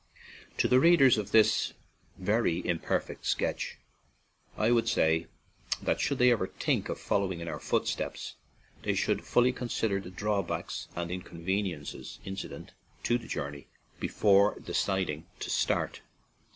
To 0.57 0.67
the 0.67 0.79
readers 0.79 1.19
of 1.19 1.29
this 1.29 1.73
very 2.17 2.65
imperfect 2.67 3.23
sketch 3.23 3.77
I 4.57 4.71
would 4.71 4.89
say 4.89 5.27
that 5.79 5.99
should 6.01 6.17
they 6.17 6.31
ever 6.31 6.47
think 6.47 6.89
of 6.89 6.99
following 6.99 7.39
in 7.39 7.47
our 7.47 7.59
footsteps, 7.59 8.33
they 8.81 8.95
should 8.95 9.23
fully 9.23 9.53
consider 9.53 9.99
the 9.99 10.09
drawbacks 10.09 10.87
and 10.95 11.11
inconveniences 11.11 12.17
incident 12.25 12.71
to 13.03 13.19
the 13.19 13.27
journey 13.27 13.67
before 13.99 14.57
deciding 14.59 15.27
to 15.39 15.51
start. 15.51 16.01